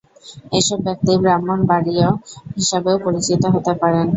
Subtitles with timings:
[0.59, 2.07] এসব ব্যক্তি ব্রাহ্মণবাড়ীয়
[2.55, 4.07] হিসাবেও পরিচিত হতে পারেন।